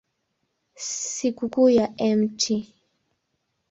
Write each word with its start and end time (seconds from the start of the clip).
Sikukuu 0.85 1.69
ya 1.69 1.87
Mt. 2.17 2.41